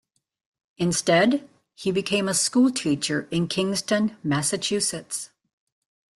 [0.79, 5.29] Instead, he became a school teacher in Kingston, Massachusetts.